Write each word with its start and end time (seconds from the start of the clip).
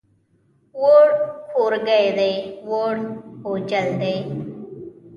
ووړ 0.81 1.07
کورګی 1.51 2.05
دی، 2.17 2.33
ووړ 2.69 2.95
بوجل 3.41 3.87
دی. 4.01 4.15